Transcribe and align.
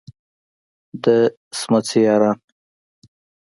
د 1.03 1.05
څمڅې 1.57 1.99
یاران. 2.07 2.37